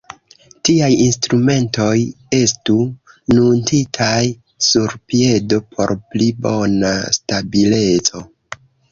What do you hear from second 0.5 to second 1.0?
Tiaj